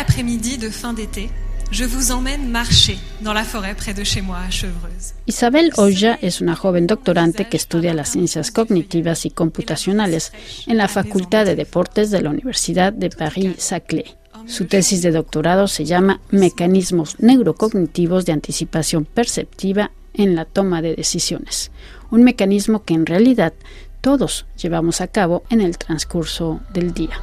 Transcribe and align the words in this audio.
après-midi 0.00 0.56
de 0.56 0.70
fin 0.70 0.94
d'été, 0.94 1.28
je 1.70 1.84
vous 1.84 2.10
emmène 2.10 2.48
marcher 2.48 2.96
dans 3.20 3.34
la 3.34 3.44
forêt 3.44 3.74
près 3.74 3.92
de 3.92 4.02
chez 4.02 4.22
moi 4.22 4.38
à 4.38 4.50
Chevreuse. 4.50 5.12
Isabel 5.26 5.70
Oya 5.76 6.18
es 6.22 6.40
una 6.40 6.56
joven 6.56 6.86
doctorante 6.86 7.50
que 7.50 7.58
estudia 7.58 7.92
las 7.92 8.12
ciencias 8.12 8.50
cognitivas 8.50 9.26
y 9.26 9.30
computacionales 9.30 10.32
en 10.66 10.78
la 10.78 10.88
Facultad 10.88 11.44
de 11.44 11.54
Deportes 11.54 12.10
de 12.10 12.22
la 12.22 12.30
Universidad 12.30 12.94
de 12.94 13.10
Paris-Saclay. 13.10 14.16
Su 14.46 14.64
tesis 14.64 15.02
de 15.02 15.10
doctorado 15.10 15.68
se 15.68 15.84
llama 15.84 16.22
Mecanismos 16.30 17.16
neurocognitivos 17.18 18.24
de 18.24 18.32
anticipación 18.32 19.04
perceptiva 19.04 19.90
en 20.14 20.34
la 20.34 20.46
toma 20.46 20.80
de 20.80 20.96
decisiones, 20.96 21.72
un 22.10 22.24
mecanismo 22.24 22.84
que 22.84 22.94
en 22.94 23.04
realidad 23.04 23.52
todos 24.00 24.46
llevamos 24.56 25.02
a 25.02 25.08
cabo 25.08 25.42
en 25.50 25.60
el 25.60 25.76
transcurso 25.76 26.60
del 26.72 26.94
día. 26.94 27.20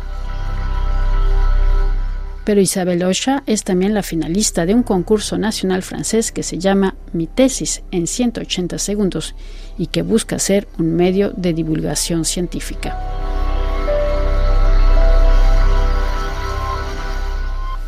Pero 2.47 2.61
Isabel 2.61 3.03
Ocha 3.03 3.43
es 3.45 3.65
también 3.65 3.93
la 3.93 4.03
finalista 4.03 4.65
de 4.65 4.73
un 4.73 4.81
concurso 4.81 5.37
nacional 5.37 5.83
francés 5.83 6.31
que 6.31 6.43
se 6.43 6.57
llama 6.57 6.95
Mi 7.11 7.27
tesis 7.27 7.83
en 7.91 8.07
180 8.07 8.77
segundos 8.77 9.35
y 9.77 9.87
que 9.87 10.01
busca 10.01 10.39
ser 10.39 10.65
un 10.79 10.95
medio 10.95 11.31
de 11.31 11.51
divulgación 11.51 12.23
científica. 12.23 12.97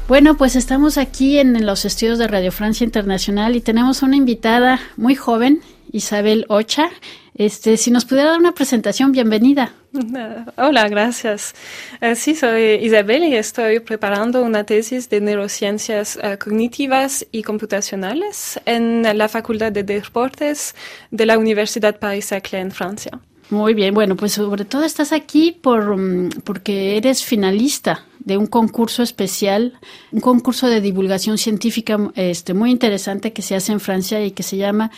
Bueno, 0.10 0.36
pues 0.36 0.58
estamos 0.58 0.98
aquí 0.98 1.40
en 1.40 1.66
los 1.66 1.86
estudios 1.86 2.20
de 2.20 2.28
Radio 2.28 2.52
Francia 2.52 2.84
Internacional 2.84 3.56
y 3.56 3.62
tenemos 3.62 4.04
una 4.04 4.18
invitada 4.18 4.82
muy 4.98 5.16
joven, 5.16 5.62
Isabel 5.94 6.46
Ocha. 6.50 6.90
Este, 7.34 7.78
si 7.78 7.92
nos 7.92 8.04
pudiera 8.04 8.32
dar 8.32 8.40
una 8.40 8.52
presentación, 8.52 9.14
bienvenida. 9.14 9.72
Hola, 10.58 10.88
gracias. 10.88 11.56
Eh, 12.00 12.16
sí, 12.16 12.36
soy 12.36 12.80
Isabel 12.82 13.24
y 13.24 13.36
estoy 13.36 13.80
preparando 13.80 14.44
una 14.44 14.64
tesis 14.64 15.10
de 15.10 15.20
neurociencias 15.20 16.20
eh, 16.22 16.38
cognitivas 16.38 17.26
y 17.32 17.44
computacionales 17.44 18.60
en 18.66 19.04
la 19.18 19.28
Facultad 19.28 19.72
de 19.72 19.84
Deportes 19.84 20.76
de 21.10 21.26
la 21.26 21.38
Universidad 21.38 21.98
Paris-Saclay 21.98 22.62
en 22.62 22.72
Francia. 22.72 23.20
Muy 23.50 23.74
bien, 23.74 23.96
bueno, 23.96 24.16
pues 24.16 24.34
sobre 24.34 24.64
todo 24.64 24.84
estás 24.84 25.12
aquí 25.12 25.52
por, 25.52 25.98
mm, 25.98 26.42
porque 26.44 26.98
eres 26.98 27.24
finalista 27.24 28.06
de 28.20 28.38
un 28.38 28.46
concurso 28.46 29.02
especial, 29.02 29.80
un 30.12 30.20
concurso 30.20 30.68
de 30.68 30.82
divulgación 30.82 31.40
científica 31.40 31.98
este, 32.14 32.54
muy 32.54 32.70
interesante 32.70 33.34
que 33.34 33.42
se 33.42 33.56
hace 33.56 33.72
en 33.72 33.80
Francia 33.80 34.24
y 34.24 34.32
que 34.32 34.44
se 34.44 34.58
llama 34.58 34.92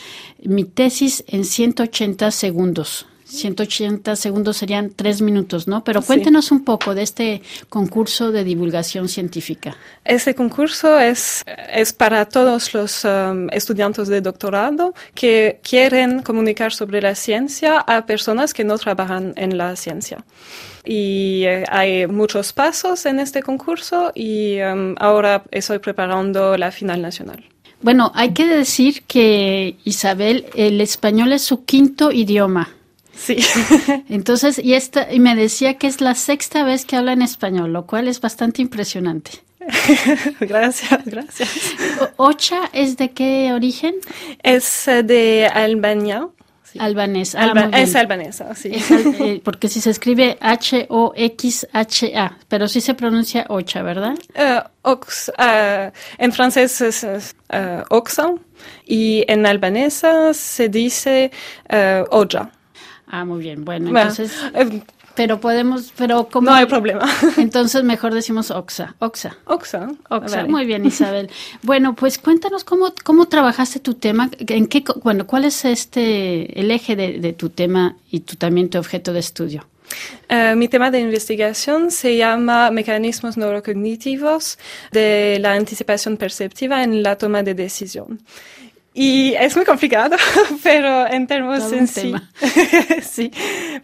Mi 0.44 0.66
tesis 0.66 1.24
en 1.28 1.46
180 1.46 2.30
segundos. 2.32 3.06
180 3.32 4.16
segundos 4.16 4.58
serían 4.58 4.92
tres 4.96 5.22
minutos, 5.22 5.68
¿no? 5.68 5.84
Pero 5.84 6.02
cuéntenos 6.02 6.52
un 6.52 6.64
poco 6.64 6.94
de 6.94 7.04
este 7.04 7.42
concurso 7.70 8.32
de 8.32 8.44
divulgación 8.44 9.08
científica. 9.08 9.76
Este 10.04 10.36
concurso 10.36 11.00
es, 11.00 11.44
es 11.74 11.94
para 11.94 12.26
todos 12.26 12.74
los 12.74 13.06
um, 13.06 13.48
estudiantes 13.52 14.08
de 14.08 14.22
doctorado 14.22 14.94
que 15.14 15.60
quieren 15.64 16.22
comunicar 16.22 16.74
sobre 16.74 17.02
la 17.02 17.16
ciencia 17.16 17.80
a 17.80 18.06
personas 18.06 18.54
que 18.54 18.64
no 18.64 18.78
trabajan 18.78 19.34
en 19.38 19.58
la 19.58 19.76
ciencia. 19.76 20.24
Y 20.84 21.44
eh, 21.46 21.64
hay 21.70 22.08
muchos 22.08 22.54
pasos 22.54 23.06
en 23.06 23.20
este 23.20 23.42
concurso 23.42 24.12
y 24.14 24.60
um, 24.62 24.96
ahora 25.00 25.44
estoy 25.52 25.80
preparando 25.80 26.58
la 26.58 26.72
final 26.72 27.02
nacional. 27.02 27.46
Bueno, 27.82 28.12
hay 28.14 28.34
que 28.34 28.48
decir 28.48 29.04
que 29.04 29.78
Isabel, 29.86 30.46
el 30.54 30.82
español 30.82 31.34
es 31.34 31.42
su 31.42 31.66
quinto 31.66 32.12
idioma. 32.12 32.70
Sí. 33.22 33.38
Entonces, 34.10 34.58
y 34.58 34.74
esta, 34.74 35.14
y 35.14 35.20
me 35.20 35.36
decía 35.36 35.76
que 35.76 35.88
es 35.88 36.02
la 36.02 36.16
sexta 36.16 36.64
vez 36.64 36.86
que 36.86 36.96
habla 36.96 37.14
en 37.14 37.22
español, 37.22 37.72
lo 37.72 37.86
cual 37.86 38.08
es 38.08 38.20
bastante 38.20 38.64
impresionante. 38.64 39.32
gracias, 40.40 41.06
gracias. 41.06 41.50
¿Ocha 42.18 42.70
es 42.74 42.98
de 42.98 43.12
qué 43.12 43.54
origen? 43.54 43.94
Es 44.42 44.88
eh, 44.88 45.04
de 45.04 45.46
Albania. 45.46 46.28
Albanés. 46.80 47.36
Ah, 47.36 47.70
es 47.74 47.96
albanesa, 47.96 48.56
sí. 48.56 48.72
Eh, 48.74 49.42
porque 49.44 49.68
si 49.68 49.82
se 49.82 49.90
escribe 49.90 50.38
H-O-X-H-A, 50.40 52.38
pero 52.48 52.70
sí 52.70 52.80
se 52.80 52.94
pronuncia 52.94 53.46
Ocha, 53.50 53.82
¿verdad? 53.82 54.16
Uh, 54.36 54.62
ox, 54.82 55.30
en 56.18 56.32
francés 56.32 56.80
es 56.80 57.36
Oxa 57.90 58.36
y 58.86 59.26
en 59.28 59.46
albanesa 59.46 60.34
se 60.34 60.70
dice 60.70 61.30
Oja. 62.10 62.52
Ah, 63.12 63.26
muy 63.26 63.42
bien. 63.42 63.66
Bueno, 63.66 63.90
entonces... 63.90 64.32
Eh, 64.54 64.82
pero 65.14 65.42
podemos, 65.42 65.92
pero 65.98 66.30
como... 66.30 66.50
No 66.50 66.56
hay 66.56 66.66
problema. 66.66 67.06
Entonces 67.38 67.84
mejor 67.84 68.14
decimos 68.14 68.50
Oxa. 68.50 68.96
Oxa. 69.00 69.38
Oxa. 69.44 69.90
Oxa. 70.10 70.46
Muy 70.46 70.66
bien, 70.66 70.86
Isabel. 70.86 71.30
bueno, 71.64 71.96
pues 71.96 72.18
cuéntanos 72.18 72.64
cómo, 72.64 72.94
cómo 73.04 73.28
trabajaste 73.28 73.82
tu 73.82 73.96
tema, 73.96 74.30
en 74.40 74.68
qué, 74.68 74.84
bueno, 75.04 75.28
cuál 75.28 75.44
es 75.44 75.66
este, 75.66 76.58
el 76.58 76.72
eje 76.72 76.96
de, 76.96 77.34
tu 77.34 77.50
tema 77.50 77.98
y 78.10 78.22
tu, 78.22 78.38
también 78.38 78.70
tu 78.70 78.78
objeto 78.78 79.12
de 79.12 79.20
estudio. 79.20 79.68
Uh, 80.30 80.56
mi 80.56 80.70
tema 80.70 80.90
de 80.90 81.02
investigación 81.02 81.92
se 81.92 82.16
llama 82.16 82.72
Mecanismos 82.72 83.36
neurocognitivos 83.36 84.58
de 84.94 85.38
la 85.42 85.54
anticipación 85.54 86.16
perceptiva 86.16 86.84
en 86.84 87.04
la 87.04 87.18
toma 87.18 87.44
de 87.44 87.54
decisión. 87.54 88.22
Y 88.94 89.36
es 89.36 89.56
muy 89.56 89.64
complicado, 89.64 90.18
pero 90.64 91.08
en 91.08 91.26
términos 91.26 91.64
sencillos, 91.70 92.22
sí, 93.02 93.32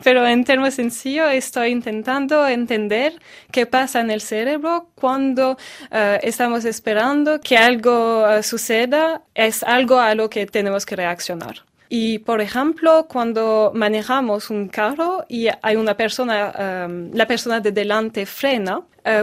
pero 0.03 0.27
en 0.27 0.43
términos 0.43 0.73
sencillos 0.73 1.31
estoy 1.31 1.69
intentando 1.69 2.45
entender 2.45 3.13
qué 3.49 3.65
pasa 3.65 4.01
en 4.01 4.11
el 4.11 4.19
cerebro 4.19 4.89
cuando 4.95 5.57
eh, 5.91 6.19
estamos 6.23 6.65
esperando 6.65 7.39
que 7.39 7.57
algo 7.57 8.27
eh, 8.27 8.43
suceda, 8.43 9.21
es 9.33 9.63
algo 9.63 9.97
a 9.97 10.13
lo 10.13 10.29
que 10.29 10.45
tenemos 10.45 10.85
que 10.85 10.97
reaccionar. 10.97 11.63
Y, 11.87 12.19
por 12.19 12.41
ejemplo, 12.41 13.07
cuando 13.07 13.71
manejamos 13.73 14.49
un 14.49 14.67
carro 14.67 15.23
y 15.29 15.47
hay 15.61 15.77
una 15.77 15.95
persona, 15.95 16.51
eh, 16.59 17.09
la 17.13 17.25
persona 17.25 17.61
de 17.61 17.71
delante 17.71 18.25
frena, 18.25 18.81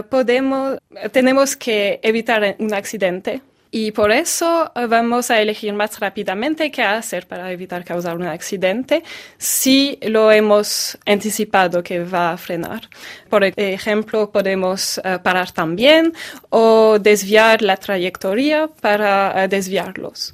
podemos, 0.09 0.79
tenemos 1.11 1.55
que 1.55 1.99
evitar 2.01 2.55
un 2.57 2.73
accidente 2.73 3.43
y 3.77 3.91
por 3.91 4.09
eso 4.09 4.71
eh, 4.73 4.85
vamos 4.85 5.29
a 5.29 5.41
elegir 5.41 5.73
más 5.73 5.99
rápidamente 5.99 6.71
qué 6.71 6.81
hacer 6.81 7.27
para 7.27 7.51
evitar 7.51 7.83
causar 7.83 8.15
un 8.15 8.23
accidente 8.23 9.03
si 9.37 9.99
lo 10.01 10.31
hemos 10.31 10.97
anticipado 11.05 11.83
que 11.83 12.01
va 12.05 12.31
a 12.31 12.37
frenar. 12.37 12.89
Por 13.29 13.43
ejemplo, 13.43 14.31
podemos 14.31 15.01
eh, 15.03 15.19
parar 15.21 15.51
también 15.51 16.13
o 16.51 16.99
desviar 16.99 17.61
la 17.61 17.75
trayectoria 17.75 18.69
para 18.79 19.43
eh, 19.43 19.49
desviarlos. 19.49 20.33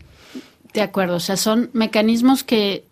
De 0.75 0.81
acuerdo, 0.81 1.15
o 1.15 1.19
sea, 1.19 1.35
son 1.35 1.71
mecanismos 1.73 2.43
que 2.43 2.85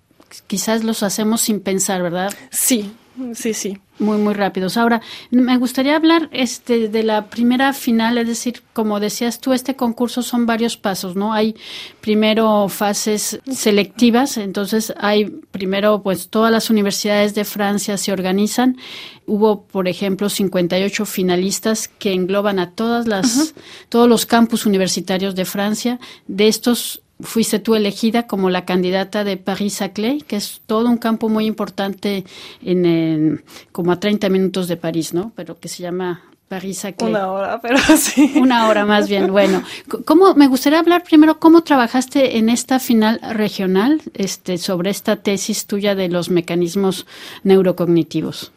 quizás 0.48 0.84
los 0.84 1.04
hacemos 1.04 1.42
sin 1.42 1.60
pensar, 1.60 2.02
¿verdad? 2.02 2.34
Sí, 2.50 2.92
sí, 3.34 3.54
sí. 3.54 3.78
Muy, 4.00 4.18
muy 4.18 4.34
rápidos. 4.34 4.78
Ahora, 4.78 5.02
me 5.30 5.58
gustaría 5.58 5.96
hablar 5.96 6.30
este, 6.32 6.88
de 6.88 7.04
la 7.04 7.30
primera 7.30 7.74
final, 7.74 8.18
es 8.18 8.28
decir, 8.28 8.64
como 8.72 9.00
decías 9.02 9.42
tú, 9.42 9.52
este 9.52 9.76
concurso 9.76 10.22
son 10.22 10.46
varios 10.46 10.78
pasos, 10.78 11.18
¿no? 11.18 11.34
Hay 11.34 11.56
primero 12.00 12.70
fases 12.70 13.42
selectivas, 13.52 14.38
entonces 14.38 14.94
hay 14.98 15.26
primero, 15.52 16.02
pues 16.02 16.30
todas 16.30 16.52
las 16.52 16.70
universidades 16.70 17.36
de 17.36 17.44
Francia 17.44 17.98
se 17.98 18.14
organizan. 18.14 18.78
Hubo, 19.26 19.64
por 19.64 19.90
ejemplo, 19.90 20.30
58 20.30 21.06
finalistas 21.06 21.90
que 21.90 22.14
engloban 22.14 22.58
a 22.60 22.72
todas 22.72 23.06
las, 23.06 23.54
todos 23.90 24.08
los 24.08 24.26
campus 24.26 24.66
universitarios 24.66 25.36
de 25.36 25.44
Francia. 25.44 26.00
De 26.28 26.48
estos 26.48 27.02
fuiste 27.22 27.60
tú 27.60 27.76
elegida 27.76 28.28
como 28.28 28.50
la 28.50 28.66
candidata 28.66 29.24
de 29.24 29.38
Paris-Saclay, 29.38 30.22
que 30.22 30.38
es 30.38 30.62
todo 30.66 30.90
un 30.90 30.98
campo 30.98 31.30
muy 31.30 31.46
importante 31.46 32.24
en, 32.62 33.44
como 33.72 33.92
a 33.92 34.00
30 34.00 34.30
minutos 34.30 34.68
de 34.68 34.78
París, 34.78 35.14
¿no? 35.14 35.32
Pero 35.36 35.60
que 35.60 35.68
se 35.68 35.84
llama 35.84 36.24
Paris-Saclay. 36.48 37.10
Una 37.10 37.32
hora, 37.32 37.62
pero 37.62 37.78
sí. 37.98 38.34
Una 38.36 38.68
hora 38.68 38.86
más 38.86 39.10
bien. 39.10 39.32
Bueno, 39.32 39.64
¿cómo, 40.06 40.34
me 40.36 40.48
gustaría 40.48 40.80
hablar 40.80 41.04
primero 41.04 41.40
cómo 41.40 41.62
trabajaste 41.62 42.38
en 42.38 42.50
esta 42.50 42.80
final 42.80 43.20
regional 43.34 44.02
este, 44.14 44.58
sobre 44.58 44.90
esta 44.90 45.18
tesis 45.18 45.66
tuya 45.66 45.96
de 45.96 46.10
los 46.10 46.30
mecanismos 46.30 47.06
neurocognitivos. 47.44 48.52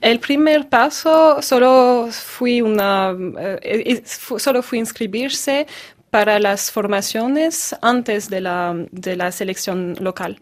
El 0.00 0.18
primer 0.18 0.68
paso 0.70 1.42
solo 1.42 2.08
fui 2.10 2.62
una, 2.62 3.14
eh, 3.38 4.02
solo 4.06 4.62
fui 4.62 4.78
inscribirse 4.78 5.66
para 6.14 6.38
las 6.38 6.70
formaciones 6.70 7.74
antes 7.82 8.30
de 8.30 8.40
la, 8.40 8.72
de 8.92 9.16
la 9.16 9.32
selección 9.32 9.96
local. 9.98 10.38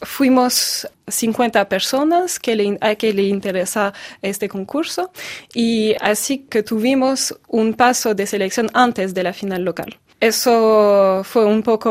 Fuimos 0.00 0.88
50 1.06 1.68
personas 1.68 2.38
que 2.38 2.56
le, 2.56 2.78
a 2.80 2.94
que 2.94 3.12
le 3.12 3.24
interesa 3.24 3.92
este 4.22 4.48
concurso 4.48 5.12
y 5.52 5.94
así 6.00 6.46
que 6.48 6.62
tuvimos 6.62 7.38
un 7.46 7.74
paso 7.74 8.14
de 8.14 8.26
selección 8.26 8.70
antes 8.72 9.12
de 9.12 9.22
la 9.22 9.34
final 9.34 9.62
local. 9.64 9.98
Eso 10.18 11.20
fue 11.24 11.44
un 11.44 11.62
poco, 11.62 11.90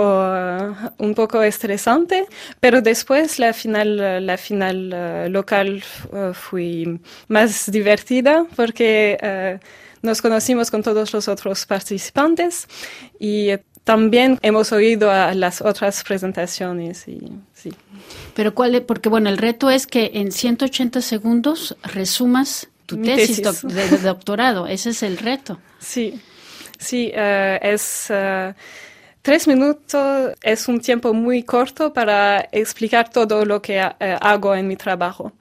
un 0.98 1.14
poco 1.14 1.44
estresante, 1.44 2.26
pero 2.60 2.82
después 2.82 3.38
la 3.38 3.54
final, 3.54 4.26
la 4.26 4.38
final 4.38 4.78
uh, 4.94 5.30
local 5.30 5.84
uh, 6.12 6.34
fue 6.34 6.98
más 7.28 7.70
divertida 7.70 8.48
porque 8.56 9.18
uh, 9.22 9.60
nos 10.02 10.22
conocimos 10.22 10.72
con 10.72 10.84
todos 10.84 11.14
los 11.14 11.28
otros 11.28 11.66
participantes 11.66 12.68
y 13.20 13.52
también 13.84 14.38
hemos 14.42 14.72
oído 14.72 15.12
a 15.12 15.34
las 15.34 15.62
otras 15.62 16.04
presentaciones 16.04 17.08
y 17.08 17.20
sí. 17.54 17.72
Pero 18.36 18.54
cuál 18.54 18.76
es, 18.76 18.82
porque 18.82 19.10
bueno, 19.10 19.30
el 19.30 19.38
reto 19.38 19.70
es 19.70 19.88
que 19.88 20.12
en 20.14 20.32
180 20.32 21.02
segundos 21.02 21.76
resumas 21.84 22.68
tu 22.86 23.02
tesis, 23.02 23.42
de, 23.64 23.98
doctorado, 24.00 24.68
ese 24.68 24.92
es 24.92 25.04
el 25.04 25.18
reto. 25.18 25.60
Sí, 25.80 26.20
sí, 26.78 27.12
uh, 27.16 27.58
es 27.62 28.08
uh, 28.10 28.54
tres 29.22 29.48
minutos, 29.48 30.34
es 30.42 30.68
un 30.68 30.80
tiempo 30.80 31.14
muy 31.14 31.44
corto 31.44 31.94
para 31.94 32.50
explicar 32.52 33.10
todo 33.10 33.46
lo 33.46 33.62
que 33.62 33.80
uh, 33.80 33.94
hago 34.20 34.56
en 34.56 34.68
mi 34.68 34.76
trabajo. 34.76 35.32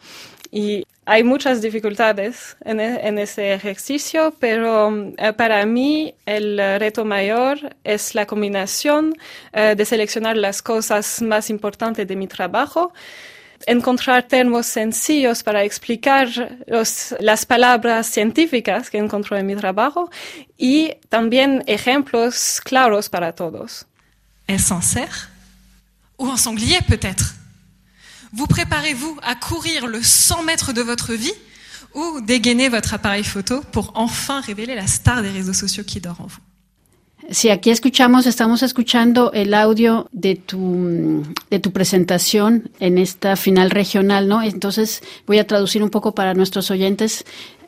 Y 0.53 0.85
hay 1.11 1.25
muchas 1.25 1.61
dificultades 1.61 2.57
en, 2.65 2.79
e, 2.79 3.23
ese 3.23 3.53
ejercicio, 3.53 4.33
pero 4.39 4.91
uh, 4.91 5.35
para 5.37 5.67
mí 5.67 6.15
el 6.25 6.57
reto 6.79 7.05
mayor 7.05 7.75
es 7.83 8.15
la 8.15 8.27
combinación 8.27 9.17
uh, 9.53 9.75
de 9.75 9.85
seleccionar 9.85 10.37
las 10.37 10.63
cosas 10.63 11.21
más 11.21 11.51
importantes 11.51 12.07
de 12.07 12.15
mi 12.15 12.29
trabajo, 12.29 12.93
encontrar 13.67 14.29
términos 14.29 14.67
sencillos 14.67 15.43
para 15.43 15.65
explicar 15.65 16.29
las 17.19 17.45
palabras 17.45 18.07
científicas 18.07 18.89
que 18.89 18.99
encontró 18.99 19.37
en 19.37 19.47
mi 19.47 19.57
trabajo 19.57 20.11
y 20.57 20.95
también 21.09 21.65
ejemplos 21.67 22.61
claros 22.63 23.09
para 23.09 23.33
todos. 23.33 23.85
¿Es 24.47 24.71
en 24.71 24.81
cerf? 24.81 25.27
¿O 26.17 26.31
en 26.31 26.39
sanglier 26.39 26.85
peut-être? 26.85 27.40
Vous 28.33 28.47
préparez-vous 28.47 29.19
à 29.23 29.35
courir 29.35 29.87
le 29.87 30.03
100 30.03 30.43
mètres 30.45 30.73
de 30.73 30.83
votre 30.83 31.15
vie 31.15 31.33
ou 31.95 32.21
dégainer 32.21 32.69
votre 32.69 32.95
appareil 32.95 33.25
photo 33.25 33.61
pour 33.73 33.93
enfin 33.95 34.41
révéler 34.41 34.75
la 34.75 34.87
star 34.87 35.23
des 35.23 35.31
réseaux 35.31 35.53
sociaux 35.53 35.85
qui 35.85 36.01
dort 36.01 36.21
en 36.21 36.27
vous? 36.27 36.41
Si 37.33 37.49
aquí 37.49 37.71
escuchamos, 37.71 38.27
estamos 38.27 38.63
escuchando 38.63 39.31
el 39.33 39.55
audio 39.55 40.09
de 40.13 40.35
tu, 40.35 41.23
de 41.51 41.61
tu 41.61 41.71
presentación 41.71 42.71
en 42.81 42.99
esta 42.99 43.37
final 43.37 43.71
regional, 43.71 44.27
¿no? 44.27 44.43
Entonces 44.43 45.01
voy 45.27 45.39
a 45.39 45.47
traducir 45.47 45.83
un 45.83 45.91
poco 45.91 46.13
para 46.13 46.35
nuestros 46.35 46.71
oyentes 46.73 47.25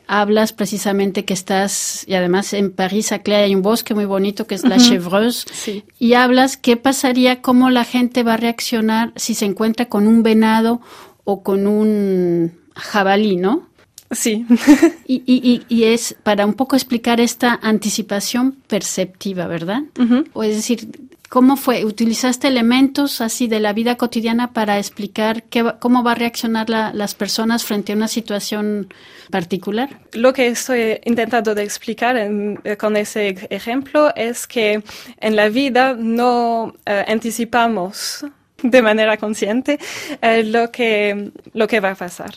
hablas 0.07 0.53
precisamente 0.53 1.25
que 1.25 1.33
estás, 1.33 2.03
y 2.07 2.13
además 2.13 2.53
en 2.53 2.71
París, 2.71 3.11
aquí 3.11 3.31
hay 3.31 3.55
un 3.55 3.61
bosque 3.61 3.93
muy 3.93 4.05
bonito 4.05 4.47
que 4.47 4.55
es 4.55 4.63
la 4.63 4.77
Chevreuse, 4.77 5.83
y 5.99 6.13
hablas 6.13 6.57
qué 6.57 6.77
pasaría, 6.77 7.41
cómo 7.41 7.69
la 7.69 7.83
gente 7.83 8.23
va 8.23 8.35
a 8.35 8.37
reaccionar 8.37 9.13
si 9.15 9.35
se 9.35 9.45
encuentra 9.45 9.85
con 9.87 10.07
un 10.07 10.23
venado 10.23 10.81
o 11.23 11.43
con 11.43 11.67
un 11.67 12.53
jabalí, 12.75 13.37
¿no? 13.37 13.69
Sí. 14.11 14.45
y, 15.07 15.23
y, 15.25 15.63
y, 15.67 15.83
es 15.85 16.15
para 16.23 16.45
un 16.45 16.53
poco 16.53 16.75
explicar 16.75 17.19
esta 17.19 17.59
anticipación 17.61 18.57
perceptiva, 18.67 19.47
¿verdad? 19.47 19.83
O 20.33 20.43
es 20.43 20.55
decir, 20.55 21.02
¿Cómo 21.33 21.57
fue? 21.57 21.83
¿Utilizaste 21.83 22.47
elementos 22.47 23.19
así 23.19 23.47
de 23.47 23.59
la 23.59 23.73
vida 23.73 23.95
cotidiana 23.95 24.53
para 24.53 24.77
explicar 24.77 25.41
qué, 25.41 25.73
cómo 25.79 26.03
va 26.03 26.11
a 26.11 26.15
reaccionar 26.15 26.69
la, 26.69 26.93
las 26.93 27.15
personas 27.15 27.65
frente 27.65 27.91
a 27.91 27.95
una 27.95 28.07
situación 28.07 28.93
particular? 29.31 29.99
Lo 30.11 30.31
que 30.31 30.45
estoy 30.45 30.99
intentando 31.05 31.55
de 31.55 31.63
explicar 31.63 32.17
en, 32.17 32.59
eh, 32.63 32.77
con 32.77 32.95
ese 32.97 33.29
ejemplo 33.49 34.13
es 34.15 34.45
que 34.45 34.83
en 35.19 35.35
la 35.35 35.49
vida 35.49 35.95
no 35.97 36.65
uh, 36.65 36.71
anticipamos 37.07 38.23
de 38.63 38.81
manera 38.81 39.17
consciente 39.17 39.77
eh, 40.21 40.43
lo, 40.43 40.71
que, 40.71 41.31
lo 41.53 41.67
que 41.67 41.79
va 41.79 41.91
a 41.91 41.95
pasar. 41.95 42.35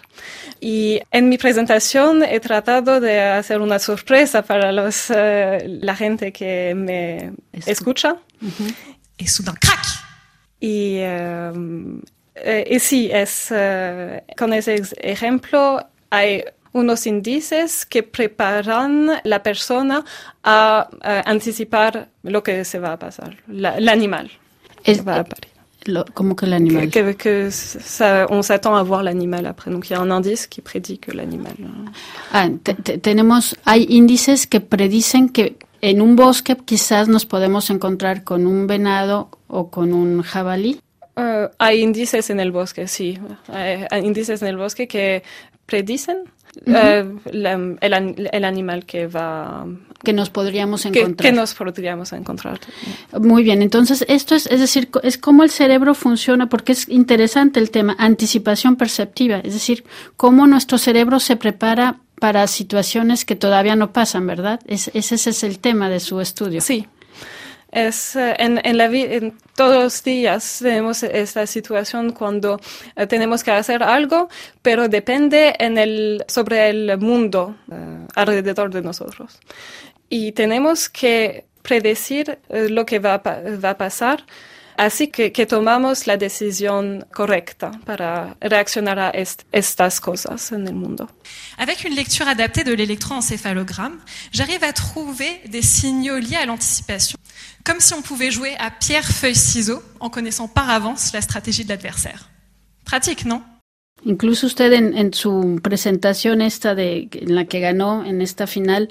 Y 0.60 1.00
en 1.10 1.28
mi 1.28 1.38
presentación 1.38 2.24
he 2.24 2.40
tratado 2.40 3.00
de 3.00 3.20
hacer 3.20 3.60
una 3.60 3.78
sorpresa 3.78 4.42
para 4.42 4.72
los, 4.72 5.10
eh, 5.10 5.64
la 5.66 5.94
gente 5.94 6.32
que 6.32 6.74
me 6.74 7.32
Escu 7.52 7.70
escucha. 7.70 8.16
Uh 8.42 8.48
-huh. 8.48 8.74
Et 9.18 9.26
soudain, 9.26 9.54
crac 9.60 9.86
Y, 10.60 11.02
um, 11.04 12.00
eh, 12.34 12.64
y 12.70 12.78
sí, 12.78 13.10
es, 13.12 13.50
uh, 13.50 14.20
con 14.36 14.52
ese 14.52 14.82
ejemplo 14.98 15.80
hay 16.10 16.44
unos 16.72 17.06
índices 17.06 17.86
que 17.86 18.02
preparan 18.02 19.20
la 19.24 19.42
persona 19.42 20.04
a, 20.42 20.88
a 21.02 21.30
anticipar 21.30 22.08
lo 22.22 22.42
que 22.42 22.64
se 22.64 22.78
va 22.78 22.92
a 22.92 22.98
pasar, 22.98 23.36
la, 23.48 23.76
el 23.76 23.88
animal. 23.88 24.30
Es, 24.84 25.06
va 25.06 25.16
a 25.16 25.24
parir. 25.24 25.56
Lo, 25.86 26.04
¿Cómo 26.14 26.34
que 26.34 26.46
l'animal 26.46 26.90
que, 26.90 27.04
que, 27.04 27.16
que 27.16 27.50
ça, 27.52 28.26
On 28.28 28.42
s'attend 28.42 28.74
à 28.74 28.82
voir 28.82 29.04
l'animal 29.04 29.46
après. 29.46 29.70
Donc 29.70 29.88
il 29.88 29.92
y 29.92 29.96
a 29.96 30.00
un 30.00 30.10
indice 30.10 30.48
qui 30.48 30.60
prédit 30.60 30.98
que 30.98 31.12
l'animal. 31.12 31.54
Ah, 32.32 32.48
te, 32.64 32.72
te, 32.72 32.98
tenemos, 32.98 33.54
hay 33.64 33.86
índices 33.88 34.48
que 34.48 34.60
predicen 34.60 35.28
que 35.28 35.56
en 35.80 36.00
un 36.00 36.16
bosque 36.16 36.56
quizás 36.56 37.08
nos 37.08 37.26
podemos 37.26 37.70
encontrar 37.70 38.24
con 38.24 38.46
un 38.46 38.66
venado 38.66 39.30
o 39.48 39.70
con 39.70 39.92
un 39.92 40.22
jabalí. 40.22 40.80
Uh, 41.16 41.48
hay 41.58 41.80
índices 41.80 42.28
en 42.30 42.40
el 42.40 42.52
bosque, 42.52 42.88
sí. 42.88 43.18
Hay, 43.48 43.86
hay 43.90 44.04
índices 44.04 44.42
en 44.42 44.48
el 44.48 44.56
bosque 44.56 44.86
que 44.86 45.22
predicen 45.64 46.24
uh 46.66 46.70
-huh. 46.70 47.14
uh, 47.14 47.20
la, 47.32 47.52
el, 47.80 48.28
el, 48.32 48.44
animal 48.44 48.84
que 48.84 49.06
va 49.06 49.66
que 50.04 50.12
nos 50.12 50.30
podríamos 50.30 50.84
encontrar. 50.84 51.16
Que, 51.16 51.22
que, 51.24 51.32
nos 51.32 51.54
podríamos 51.54 52.12
encontrar. 52.12 52.60
Muy 53.18 53.42
bien, 53.42 53.62
entonces 53.62 54.04
esto 54.08 54.34
es, 54.34 54.46
es 54.46 54.60
decir, 54.60 54.88
es 55.02 55.18
cómo 55.18 55.42
el 55.42 55.50
cerebro 55.50 55.94
funciona, 55.94 56.48
porque 56.48 56.72
es 56.72 56.88
interesante 56.88 57.60
el 57.60 57.70
tema, 57.70 57.96
anticipación 57.98 58.76
perceptiva, 58.76 59.38
es 59.38 59.54
decir, 59.54 59.84
cómo 60.16 60.46
nuestro 60.46 60.78
cerebro 60.78 61.18
se 61.18 61.36
prepara 61.36 62.00
para 62.20 62.46
situaciones 62.46 63.24
que 63.24 63.36
todavía 63.36 63.76
no 63.76 63.92
pasan, 63.92 64.26
¿verdad? 64.26 64.60
Es, 64.66 64.90
ese 64.94 65.14
es 65.16 65.42
el 65.42 65.58
tema 65.58 65.88
de 65.88 66.00
su 66.00 66.20
estudio. 66.20 66.60
Sí. 66.60 66.86
Es, 67.70 68.14
uh, 68.14 68.34
en, 68.38 68.60
en, 68.64 68.78
la 68.78 68.86
en 68.86 69.36
todos 69.54 69.82
los 69.82 70.02
días 70.02 70.60
tenemos 70.62 71.02
esta 71.02 71.46
situación 71.46 72.12
cuando 72.12 72.54
uh, 72.96 73.06
tenemos 73.06 73.44
que 73.44 73.50
hacer 73.50 73.82
algo, 73.82 74.28
pero 74.62 74.88
depende 74.88 75.54
en 75.58 75.76
el, 75.76 76.24
sobre 76.28 76.70
el 76.70 76.96
mundo 76.98 77.56
uh, 77.68 78.06
alrededor 78.14 78.70
de 78.70 78.82
nosotros. 78.82 79.38
Y 80.08 80.32
tenemos 80.32 80.88
que 80.88 81.46
predecir 81.62 82.38
lo 82.48 82.86
que 82.86 83.00
va, 83.00 83.18
va 83.18 83.70
a 83.70 83.76
pasar 83.76 84.24
Así 84.76 85.08
que, 85.08 85.32
que, 85.32 85.46
tomamos 85.46 86.06
la 86.06 86.16
decisión 86.16 87.06
correcta 87.12 87.70
para 87.86 88.36
reaccionar 88.40 88.98
a 88.98 89.10
est 89.10 89.44
estas 89.52 90.00
cosas 90.00 90.52
en 90.52 90.66
el 90.66 90.74
mundo. 90.74 91.08
Avec 91.56 91.84
une 91.84 91.94
lecture 91.94 92.28
adaptée 92.28 92.62
de 92.62 92.74
l'électroencéphalogramme, 92.74 93.98
j'arrive 94.32 94.62
à 94.64 94.72
trouver 94.72 95.40
des 95.48 95.62
signaux 95.62 96.18
liés 96.18 96.36
à 96.36 96.44
l'anticipation, 96.44 97.18
comme 97.64 97.80
si 97.80 97.94
on 97.94 98.02
pouvait 98.02 98.30
jouer 98.30 98.54
à 98.58 98.70
pierre, 98.70 99.06
feuille, 99.06 99.34
ciseaux 99.34 99.82
en 99.98 100.10
connaissant 100.10 100.48
par 100.48 100.68
avance 100.68 101.12
la 101.14 101.22
stratégie 101.22 101.64
de 101.64 101.70
l'adversaire. 101.70 102.28
Pratique, 102.84 103.24
non? 103.24 103.42
Incluso 104.04 104.46
usted 104.46 104.72
en, 104.74 104.92
en, 104.94 105.12
su 105.12 105.58
presentación 105.62 106.42
esta 106.42 106.74
de 106.74 107.08
en 107.12 107.34
la 107.34 107.46
que 107.46 107.60
ganó 107.60 108.04
en 108.04 108.20
esta 108.20 108.46
final 108.46 108.88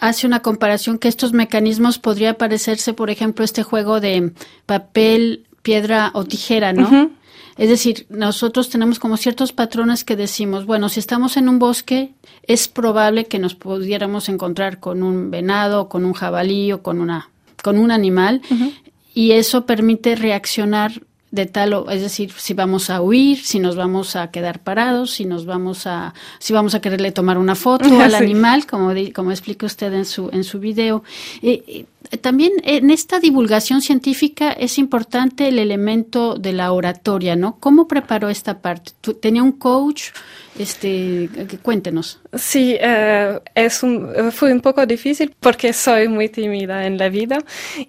hace 0.00 0.26
una 0.26 0.40
comparación 0.40 0.98
que 0.98 1.08
estos 1.08 1.32
mecanismos 1.32 1.98
podría 1.98 2.34
parecerse, 2.34 2.94
por 2.94 3.10
ejemplo, 3.10 3.44
este 3.44 3.62
juego 3.62 4.00
de 4.00 4.32
papel, 4.66 5.46
piedra 5.62 6.10
o 6.14 6.24
tijera, 6.24 6.72
¿no? 6.72 6.88
Uh 6.88 6.92
-huh. 6.92 7.10
Es 7.58 7.68
decir, 7.68 8.06
nosotros 8.08 8.70
tenemos 8.70 9.00
como 9.00 9.16
ciertos 9.16 9.52
patrones 9.52 10.04
que 10.04 10.14
decimos, 10.14 10.64
bueno, 10.64 10.88
si 10.88 11.00
estamos 11.00 11.36
en 11.36 11.48
un 11.48 11.58
bosque, 11.58 12.14
es 12.44 12.68
probable 12.68 13.26
que 13.26 13.40
nos 13.40 13.56
pudiéramos 13.56 14.28
encontrar 14.28 14.78
con 14.78 15.02
un 15.02 15.30
venado, 15.30 15.88
con 15.88 16.04
un 16.04 16.12
jabalí 16.12 16.72
o 16.72 16.82
con 16.82 17.00
una 17.00 17.30
con 17.62 17.76
un 17.78 17.90
animal 17.90 18.40
uh 18.50 18.54
-huh. 18.54 18.72
y 19.12 19.32
eso 19.32 19.66
permite 19.66 20.14
reaccionar 20.14 21.02
de 21.30 21.46
tal 21.46 21.74
o 21.74 21.90
es 21.90 22.00
decir 22.00 22.32
si 22.36 22.54
vamos 22.54 22.88
a 22.88 23.02
huir 23.02 23.38
si 23.44 23.58
nos 23.58 23.76
vamos 23.76 24.16
a 24.16 24.30
quedar 24.30 24.60
parados 24.60 25.10
si 25.12 25.24
nos 25.26 25.44
vamos 25.44 25.86
a 25.86 26.14
si 26.38 26.52
vamos 26.52 26.74
a 26.74 26.80
quererle 26.80 27.12
tomar 27.12 27.36
una 27.36 27.54
foto 27.54 27.84
al 28.00 28.14
animal 28.14 28.66
como 28.66 28.92
como 29.14 29.30
explica 29.30 29.66
usted 29.66 29.92
en 29.92 30.04
su 30.04 30.30
en 30.32 30.44
su 30.44 30.58
video. 30.58 31.04
Eh, 31.42 31.62
eh, 32.10 32.16
también 32.18 32.52
en 32.64 32.90
esta 32.90 33.20
divulgación 33.20 33.82
científica 33.82 34.52
es 34.52 34.78
importante 34.78 35.48
el 35.48 35.58
elemento 35.58 36.36
de 36.36 36.52
la 36.54 36.72
oratoria 36.72 37.36
no 37.36 37.56
cómo 37.60 37.86
preparó 37.86 38.30
esta 38.30 38.60
parte 38.60 38.92
tenía 39.20 39.42
un 39.42 39.52
coach 39.52 40.10
este 40.58 41.28
cuéntenos. 41.62 42.20
Sí 42.34 42.76
uh, 42.76 43.40
es 43.54 43.82
un, 43.82 44.32
fue 44.32 44.52
un 44.52 44.60
poco 44.60 44.84
difícil 44.86 45.34
porque 45.38 45.72
soy 45.72 46.08
muy 46.08 46.28
tímida 46.28 46.86
en 46.86 46.98
la 46.98 47.08
vida 47.08 47.38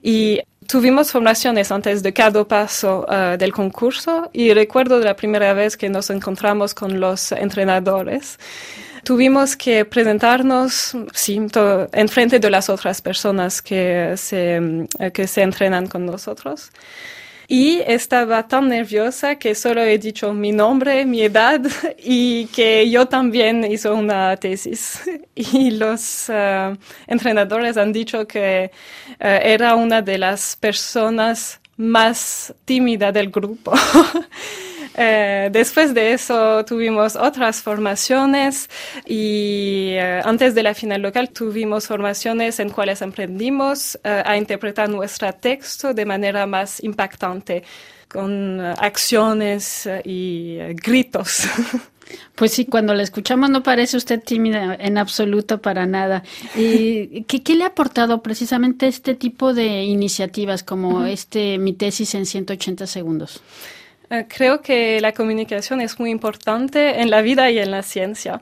y 0.04 0.42
tuvimos 0.70 1.12
formaciones 1.12 1.72
antes 1.72 2.04
de 2.04 2.14
cada 2.14 2.46
paso 2.46 3.06
uh, 3.10 3.38
del 3.38 3.52
concurso 3.52 4.30
y 4.32 4.54
recuerdo 4.54 5.00
la 5.00 5.16
primera 5.16 5.54
vez 5.54 5.76
que 5.76 5.90
nos 5.90 6.12
encontramos 6.12 6.76
con 6.76 7.00
los 7.00 7.32
entrenadores. 7.32 8.38
Tuvimos 9.04 9.58
que 9.58 9.84
presentarnos, 9.86 10.96
sí, 11.12 11.42
en 11.94 12.10
frente 12.10 12.40
de 12.40 12.50
las 12.52 12.70
otras 12.70 13.02
personas 13.02 13.64
que 13.64 14.14
se, 14.16 14.60
uh, 14.60 15.12
que 15.12 15.26
se 15.28 15.42
entrenan 15.42 15.88
con 15.88 16.06
nosotros. 16.06 16.70
Y 17.52 17.82
estaba 17.88 18.48
tan 18.48 18.70
nerviosa 18.70 19.38
que 19.38 19.56
solo 19.56 19.82
he 19.82 19.98
dicho 19.98 20.36
mi 20.36 20.52
nombre, 20.52 21.04
mi 21.04 21.24
edad 21.24 21.60
y 21.98 22.46
que 22.48 22.88
yo 22.92 23.08
también 23.08 23.66
hice 23.66 23.90
una 23.90 24.38
tesis. 24.38 25.02
Y 25.36 25.72
los 25.72 26.30
eh, 26.30 26.78
entrenadores 27.08 27.76
han 27.78 27.92
dicho 27.92 28.28
que 28.28 28.72
eh, 29.20 29.40
era 29.44 29.74
una 29.74 30.02
de 30.04 30.20
las 30.20 30.56
personas 30.58 31.60
más 31.76 32.54
tímidas 32.66 33.14
del 33.16 33.32
grupo. 33.32 33.74
Eh, 34.96 35.50
después 35.52 35.94
de 35.94 36.14
eso 36.14 36.66
tuvimos 36.66 37.16
otras 37.16 37.62
formaciones 37.62 38.70
y 39.06 39.92
eh, 39.94 40.22
antes 40.24 40.56
de 40.56 40.64
la 40.64 40.74
final 40.74 41.02
local 41.02 41.30
tuvimos 41.30 41.88
formaciones 41.88 42.60
en 42.60 42.70
cuales 42.70 43.02
aprendimos 43.02 44.00
eh, 44.04 44.24
a 44.26 44.38
interpretar 44.38 44.90
nuestro 44.90 45.32
texto 45.34 45.94
de 45.94 46.06
manera 46.06 46.46
más 46.46 46.84
impactante, 46.84 47.64
con 48.08 48.60
acciones 48.60 49.88
y 50.04 50.58
gritos. 50.74 51.44
Pues 52.34 52.54
sí, 52.54 52.66
cuando 52.66 52.96
la 52.96 53.04
escuchamos 53.04 53.52
no 53.52 53.62
parece 53.62 53.96
usted 53.96 54.20
tímida 54.20 54.76
en 54.80 54.98
absoluto 54.98 55.62
para 55.62 55.86
nada. 55.86 56.24
¿Y 56.56 57.24
qué, 57.26 57.44
qué 57.44 57.56
le 57.56 57.66
ha 57.66 57.68
aportado 57.68 58.24
precisamente 58.24 58.88
este 58.88 59.14
tipo 59.14 59.54
de 59.54 59.84
iniciativas 59.84 60.64
como 60.64 61.06
este 61.06 61.60
mi 61.60 61.74
tesis 61.74 62.16
en 62.16 62.26
180 62.26 62.88
segundos? 62.88 63.44
Eh, 64.12 64.26
creo 64.28 64.62
que 64.62 65.00
la 65.02 65.14
comunicación 65.14 65.82
es 65.82 66.00
muy 66.00 66.10
importante 66.10 67.00
en 67.02 67.12
la 67.12 67.22
vida 67.22 67.52
y 67.52 67.60
en 67.60 67.70
la 67.70 67.84
ciencia. 67.84 68.42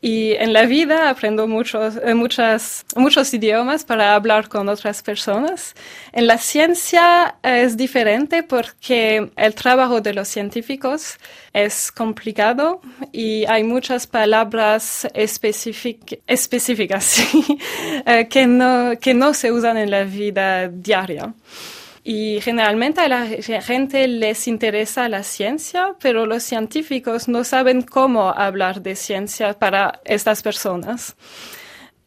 Y 0.00 0.34
en 0.34 0.52
la 0.52 0.64
vida 0.64 1.10
aprendo 1.10 1.48
muchos, 1.48 1.96
eh, 1.96 2.14
muchas, 2.14 2.86
muchos 2.94 3.34
idiomas 3.34 3.84
para 3.84 4.14
hablar 4.14 4.48
con 4.48 4.68
otras 4.68 5.02
personas. 5.02 5.74
En 6.12 6.28
la 6.28 6.38
ciencia 6.38 7.34
eh, 7.42 7.62
es 7.64 7.76
diferente 7.76 8.44
porque 8.44 9.32
el 9.34 9.54
trabajo 9.56 10.00
de 10.00 10.14
los 10.14 10.28
científicos 10.28 11.18
es 11.52 11.90
complicado 11.90 12.80
y 13.10 13.44
hay 13.46 13.64
muchas 13.64 14.06
palabras 14.06 15.08
específicas 15.14 16.26
que, 18.30 18.46
no, 18.46 18.92
que 19.00 19.14
no 19.14 19.34
se 19.34 19.50
usan 19.50 19.78
en 19.78 19.90
la 19.90 20.04
vida 20.04 20.68
diaria. 20.68 21.34
Y 22.04 22.40
generalmente 22.40 23.00
a 23.00 23.08
la 23.08 23.26
gente 23.26 24.06
les 24.08 24.48
interesa 24.48 25.08
la 25.08 25.22
ciencia, 25.22 25.94
pero 26.00 26.26
los 26.26 26.42
científicos 26.42 27.28
no 27.28 27.44
saben 27.44 27.82
cómo 27.82 28.30
hablar 28.30 28.82
de 28.82 28.94
ciencia 28.96 29.52
para 29.54 30.00
estas 30.04 30.42
personas. 30.42 31.16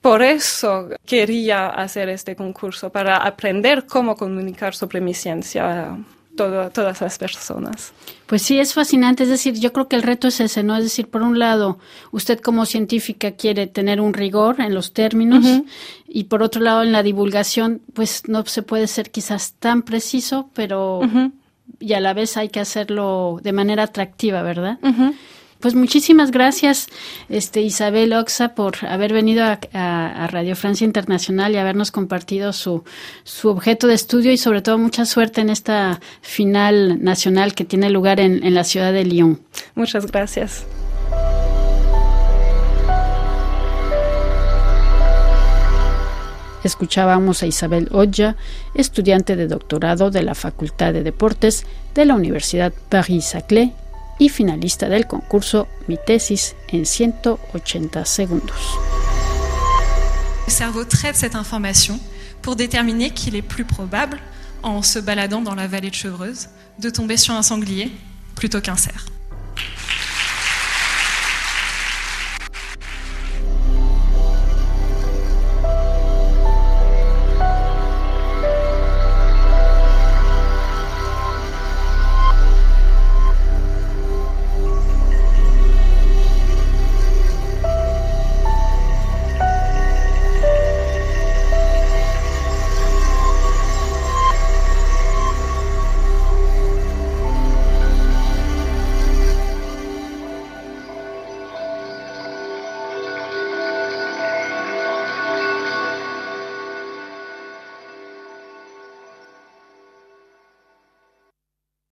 Por 0.02 0.24
eso 0.24 0.90
quería 1.06 1.68
hacer 1.68 2.10
este 2.10 2.36
concurso, 2.36 2.92
para 2.92 3.18
aprender 3.18 3.86
cómo 3.86 4.16
comunicar 4.16 4.74
sobre 4.74 5.00
mi 5.00 5.14
ciencia 5.14 5.98
todas 6.36 7.02
las 7.02 7.18
personas. 7.18 7.94
Pues 8.26 8.42
sí, 8.42 8.60
es 8.60 8.74
fascinante. 8.74 9.24
Es 9.24 9.30
decir, 9.30 9.60
yo 9.60 9.74
creo 9.74 9.88
que 9.88 9.96
el 9.96 10.04
reto 10.04 10.28
es 10.28 10.40
ese, 10.40 10.64
¿no? 10.64 10.76
Es 10.76 10.84
decir, 10.84 11.08
por 11.10 11.22
un 11.22 11.38
lado, 11.40 11.80
usted 12.12 12.40
como 12.40 12.66
científica 12.66 13.32
quiere 13.32 13.68
tener 13.68 14.00
un 14.02 14.14
rigor 14.14 14.62
en 14.62 14.74
los 14.74 14.94
términos 14.94 15.46
y 16.08 16.26
por 16.26 16.44
otro 16.44 16.62
lado, 16.62 16.84
en 16.84 16.92
la 16.92 17.04
divulgación, 17.04 17.82
pues 17.94 18.24
no 18.28 18.46
se 18.46 18.64
puede 18.64 18.88
ser 18.88 19.12
quizás 19.12 19.54
tan 19.60 19.84
preciso, 19.84 20.50
pero 20.54 21.02
y 21.80 21.94
a 21.94 22.00
la 22.00 22.14
vez 22.14 22.38
hay 22.38 22.50
que 22.50 22.60
hacerlo 22.60 23.40
de 23.42 23.54
manera 23.54 23.84
atractiva, 23.84 24.42
¿verdad? 24.44 24.80
Pues 25.62 25.76
muchísimas 25.76 26.32
gracias, 26.32 26.88
este, 27.30 27.62
Isabel 27.62 28.14
Oxa, 28.14 28.56
por 28.56 28.84
haber 28.84 29.14
venido 29.14 29.44
a, 29.46 30.28
Radio 30.32 30.56
Francia 30.56 30.86
Internacional 30.86 31.54
y 31.54 31.58
habernos 31.58 31.92
compartido 31.92 32.52
su, 32.52 32.84
su 33.24 33.50
objeto 33.50 33.86
de 33.86 33.94
estudio 33.94 34.32
y 34.32 34.38
sobre 34.38 34.64
todo 34.64 34.80
mucha 34.80 35.06
suerte 35.06 35.42
en 35.42 35.52
esta 35.52 36.00
final 36.22 37.04
nacional 37.04 37.54
que 37.54 37.64
tiene 37.64 37.92
lugar 37.92 38.20
en, 38.20 38.44
en 38.44 38.56
la 38.56 38.64
ciudad 38.64 38.92
de 38.92 39.06
Lyon. 39.06 39.40
Muchas 39.76 40.08
gracias. 40.08 40.66
Escuchábamos 46.64 47.44
a 47.44 47.48
Isabel 47.48 47.88
Oya, 47.92 48.36
estudiante 48.74 49.36
de 49.36 49.48
doctorado 49.48 50.10
de 50.10 50.24
la 50.24 50.34
Facultad 50.34 50.94
de 50.94 51.04
Deportes 51.04 51.66
de 51.94 52.06
la 52.06 52.16
Universidad 52.16 52.74
Paris-Saclay 52.90 53.74
y 54.22 54.30
finalista 54.30 54.88
del 54.88 55.08
concurso 55.08 55.68
Mi 55.88 55.98
tesis 55.98 56.56
en 56.72 56.86
180 56.86 58.06
segundos. 58.06 58.80
Le 60.46 60.52
cerveau 60.52 60.86
traite 60.86 61.16
cette 61.16 61.36
information 61.36 62.00
pour 62.44 62.56
déterminer 62.56 63.10
qu'il 63.10 63.36
est 63.36 63.42
plus 63.42 63.66
probable, 63.66 64.20
en 64.62 64.84
se 64.84 65.00
baladant 65.00 65.42
dans 65.42 65.56
la 65.56 65.66
vallée 65.66 65.90
de 65.90 65.96
Chevreuse, 65.96 66.50
de 66.78 66.90
tomber 66.92 67.18
sur 67.18 67.34
un 67.34 67.42
sanglier 67.42 67.92
plutôt 68.36 68.62
qu'un 68.62 68.76
cerf. 68.76 69.08